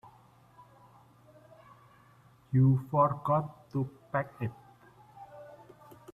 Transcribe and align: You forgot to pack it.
You 2.51 2.79
forgot 2.89 3.69
to 3.71 3.87
pack 4.11 4.33
it. 4.41 4.49